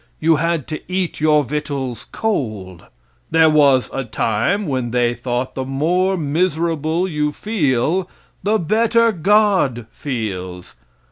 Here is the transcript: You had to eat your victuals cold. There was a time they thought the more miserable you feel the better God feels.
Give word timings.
You 0.19 0.37
had 0.37 0.65
to 0.69 0.81
eat 0.91 1.19
your 1.21 1.43
victuals 1.43 2.07
cold. 2.11 2.87
There 3.29 3.51
was 3.51 3.91
a 3.93 4.03
time 4.03 4.67
they 4.89 5.13
thought 5.13 5.53
the 5.53 5.63
more 5.63 6.17
miserable 6.17 7.07
you 7.07 7.31
feel 7.31 8.09
the 8.41 8.57
better 8.57 9.11
God 9.11 9.85
feels. 9.91 10.73